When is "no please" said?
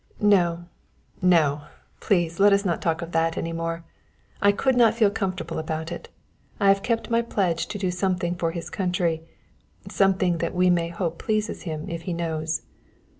1.21-2.39